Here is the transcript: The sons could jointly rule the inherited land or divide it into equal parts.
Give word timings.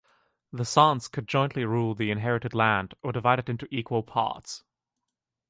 The 0.51 0.65
sons 0.65 1.07
could 1.07 1.27
jointly 1.27 1.63
rule 1.63 1.93
the 1.93 2.09
inherited 2.09 2.55
land 2.55 2.95
or 3.03 3.11
divide 3.11 3.37
it 3.37 3.49
into 3.49 3.67
equal 3.69 4.01
parts. 4.01 4.63